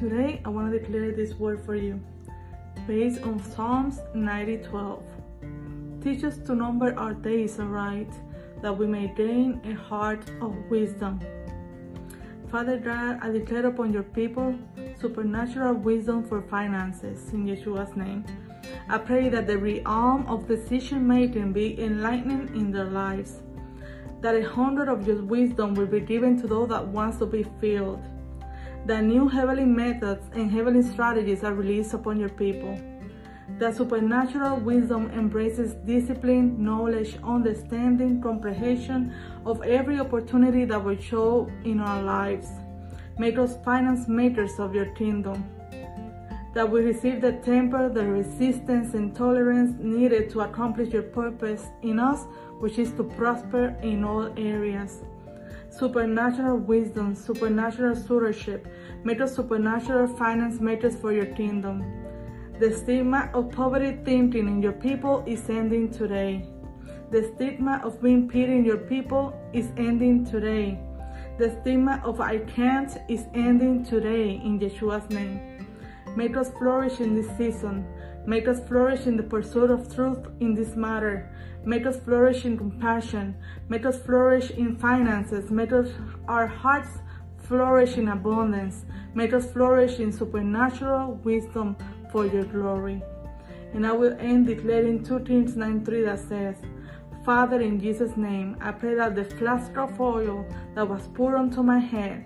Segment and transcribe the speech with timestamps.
[0.00, 2.00] declare this word for you
[2.86, 5.02] based on Psalms 90:12.
[6.02, 8.10] Teach us to number our days aright,
[8.62, 11.20] that we may gain a heart of wisdom.
[12.48, 14.54] Father God, I declare upon your people
[14.98, 18.24] supernatural wisdom for finances in Yeshua's name.
[18.88, 23.42] I pray that the realm of decision making be enlightening in their lives.
[24.22, 27.44] That a hundred of your wisdom will be given to those that wants to be
[27.60, 28.02] filled.
[28.90, 32.76] That new heavenly methods and heavenly strategies are released upon your people.
[33.60, 39.14] That supernatural wisdom embraces discipline, knowledge, understanding, comprehension
[39.46, 42.48] of every opportunity that will show in our lives.
[43.16, 45.48] Make us finance makers of your kingdom.
[46.54, 52.00] That we receive the temper, the resistance, and tolerance needed to accomplish your purpose in
[52.00, 52.24] us,
[52.58, 55.04] which is to prosper in all areas.
[55.70, 58.66] Supernatural wisdom, supernatural stewardship,
[59.04, 61.84] make us supernatural finance makers for your kingdom.
[62.58, 66.44] The stigma of poverty thinking in your people is ending today.
[67.10, 70.78] The stigma of being pity in your people is ending today.
[71.38, 75.66] The stigma of I can't is ending today in Yeshua's name.
[76.16, 77.86] Make us flourish in this season.
[78.26, 81.30] Make us flourish in the pursuit of truth in this matter.
[81.64, 83.34] Make us flourish in compassion.
[83.68, 85.50] Make us flourish in finances.
[85.50, 85.88] Make us,
[86.28, 86.90] our hearts
[87.38, 88.84] flourish in abundance.
[89.14, 91.76] Make us flourish in supernatural wisdom
[92.12, 93.02] for your glory.
[93.72, 96.56] And I will end declaring 2 Kings 9 3 that says,
[97.24, 101.62] Father, in Jesus' name, I pray that the flask of oil that was poured onto
[101.62, 102.24] my head,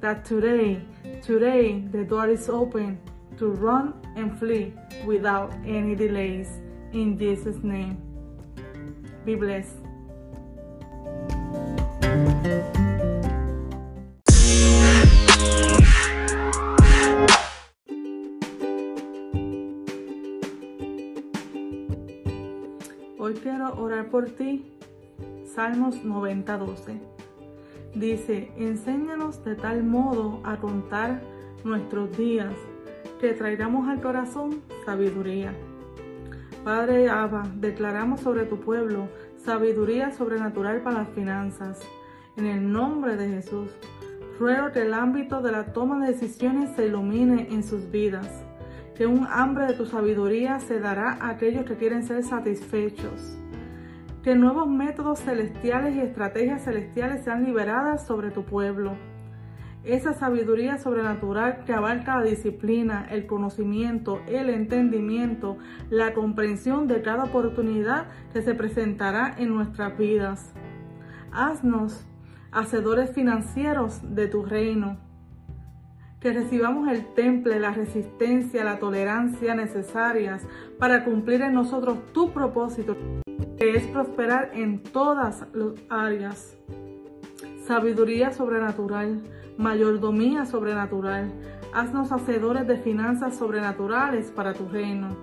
[0.00, 0.82] that today,
[1.22, 2.98] today, the door is open
[3.38, 4.72] to run and flee
[5.06, 6.48] without any delays.
[6.92, 7.96] In Jesus' name.
[9.24, 9.78] Be blessed.
[23.18, 24.78] Hoy quiero orar por ti.
[25.54, 27.00] Salmos 90:12.
[27.94, 31.22] Dice, enséñanos de tal modo a contar
[31.64, 32.54] nuestros días
[33.24, 35.54] que traigamos al corazón sabiduría.
[36.62, 39.08] Padre Abba, declaramos sobre tu pueblo
[39.38, 41.80] sabiduría sobrenatural para las finanzas.
[42.36, 43.70] En el nombre de Jesús,
[44.38, 48.28] ruego que el ámbito de la toma de decisiones se ilumine en sus vidas.
[48.94, 53.38] Que un hambre de tu sabiduría se dará a aquellos que quieren ser satisfechos.
[54.22, 58.98] Que nuevos métodos celestiales y estrategias celestiales sean liberadas sobre tu pueblo
[59.84, 65.58] esa sabiduría sobrenatural que abarca la disciplina, el conocimiento, el entendimiento,
[65.90, 70.54] la comprensión de cada oportunidad que se presentará en nuestras vidas.
[71.32, 72.06] Haznos
[72.50, 74.96] hacedores financieros de tu reino.
[76.20, 80.46] Que recibamos el temple, la resistencia, la tolerancia necesarias
[80.78, 82.96] para cumplir en nosotros tu propósito,
[83.58, 86.56] que es prosperar en todas las áreas.
[87.66, 89.22] Sabiduría sobrenatural
[89.56, 91.32] mayordomía sobrenatural.
[91.72, 95.16] Haznos hacedores de finanzas sobrenaturales para tu reino.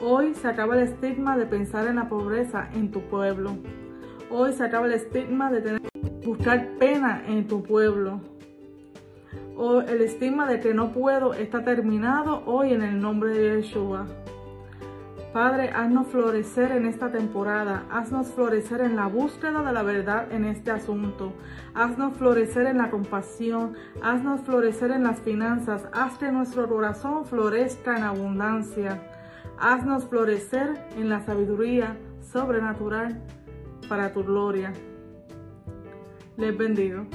[0.00, 3.56] Hoy se acaba el estigma de pensar en la pobreza en tu pueblo.
[4.30, 5.80] Hoy se acaba el estigma de tener,
[6.24, 8.20] buscar pena en tu pueblo.
[9.56, 14.06] O el estigma de que no puedo está terminado hoy en el nombre de Yeshua.
[15.34, 20.44] Padre, haznos florecer en esta temporada, haznos florecer en la búsqueda de la verdad en
[20.44, 21.32] este asunto,
[21.74, 27.96] haznos florecer en la compasión, haznos florecer en las finanzas, haz que nuestro corazón florezca
[27.96, 29.02] en abundancia,
[29.58, 33.20] haznos florecer en la sabiduría sobrenatural
[33.88, 34.72] para tu gloria.
[36.36, 37.08] Les bendigo.